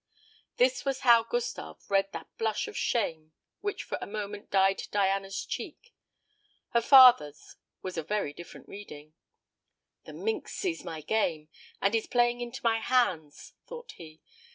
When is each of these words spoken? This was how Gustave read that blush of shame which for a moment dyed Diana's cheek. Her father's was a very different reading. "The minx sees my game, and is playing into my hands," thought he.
This 0.57 0.83
was 0.83 1.01
how 1.01 1.21
Gustave 1.21 1.75
read 1.87 2.11
that 2.11 2.35
blush 2.39 2.67
of 2.67 2.75
shame 2.75 3.33
which 3.59 3.83
for 3.83 3.99
a 4.01 4.07
moment 4.07 4.49
dyed 4.49 4.81
Diana's 4.89 5.45
cheek. 5.45 5.93
Her 6.69 6.81
father's 6.81 7.55
was 7.83 7.99
a 7.99 8.01
very 8.03 8.33
different 8.33 8.67
reading. 8.67 9.13
"The 10.05 10.13
minx 10.13 10.53
sees 10.55 10.83
my 10.83 11.01
game, 11.01 11.49
and 11.83 11.93
is 11.93 12.07
playing 12.07 12.41
into 12.41 12.61
my 12.63 12.79
hands," 12.79 13.53
thought 13.67 13.91
he. 13.91 14.23